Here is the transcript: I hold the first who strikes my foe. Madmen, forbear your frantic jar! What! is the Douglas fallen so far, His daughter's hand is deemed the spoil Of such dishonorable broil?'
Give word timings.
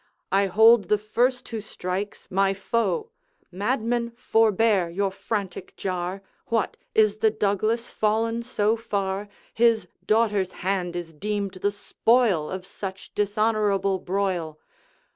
I 0.31 0.47
hold 0.47 0.85
the 0.85 0.97
first 0.97 1.47
who 1.49 1.61
strikes 1.61 2.27
my 2.31 2.55
foe. 2.55 3.11
Madmen, 3.51 4.09
forbear 4.15 4.89
your 4.89 5.11
frantic 5.11 5.75
jar! 5.77 6.23
What! 6.47 6.75
is 6.95 7.17
the 7.17 7.29
Douglas 7.29 7.91
fallen 7.91 8.41
so 8.41 8.75
far, 8.75 9.29
His 9.53 9.87
daughter's 10.07 10.53
hand 10.65 10.95
is 10.95 11.13
deemed 11.13 11.53
the 11.53 11.69
spoil 11.69 12.49
Of 12.49 12.65
such 12.65 13.13
dishonorable 13.13 13.99
broil?' 13.99 14.57